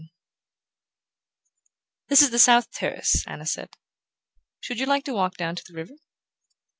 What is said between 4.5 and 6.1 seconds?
"Should you like to walk down to the river?"